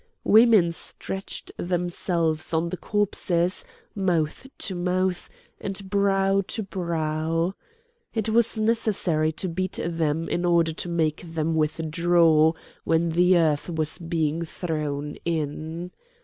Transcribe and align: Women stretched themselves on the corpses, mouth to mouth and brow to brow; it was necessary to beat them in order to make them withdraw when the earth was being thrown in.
Women 0.23 0.71
stretched 0.71 1.51
themselves 1.57 2.55
on 2.55 2.69
the 2.69 2.77
corpses, 2.77 3.63
mouth 3.93 4.47
to 4.57 4.73
mouth 4.73 5.29
and 5.59 5.87
brow 5.91 6.41
to 6.47 6.63
brow; 6.63 7.53
it 8.11 8.27
was 8.27 8.57
necessary 8.57 9.31
to 9.33 9.47
beat 9.47 9.79
them 9.85 10.27
in 10.27 10.43
order 10.43 10.73
to 10.73 10.89
make 10.89 11.21
them 11.21 11.53
withdraw 11.53 12.53
when 12.83 13.09
the 13.09 13.37
earth 13.37 13.69
was 13.69 13.99
being 13.99 14.43
thrown 14.43 15.17
in. 15.23 15.91